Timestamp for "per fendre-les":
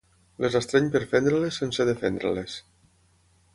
0.95-1.61